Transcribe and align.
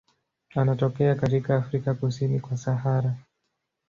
Anatokea 0.55 1.15
katika 1.15 1.55
Afrika 1.57 1.93
kusini 1.93 2.39
kwa 2.39 2.57
Sahara. 2.57 3.15